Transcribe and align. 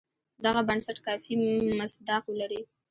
دغه 0.45 0.61
بنسټ 0.67 0.97
کافي 1.05 1.33
مصداق 1.79 2.23
ولري. 2.27 2.61